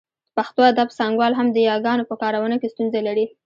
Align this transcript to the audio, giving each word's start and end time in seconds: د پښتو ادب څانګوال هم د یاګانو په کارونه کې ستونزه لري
د 0.03 0.03
پښتو 0.37 0.61
ادب 0.71 0.87
څانګوال 0.97 1.33
هم 1.35 1.47
د 1.51 1.57
یاګانو 1.69 2.07
په 2.09 2.15
کارونه 2.21 2.55
کې 2.61 2.71
ستونزه 2.73 2.99
لري 3.07 3.25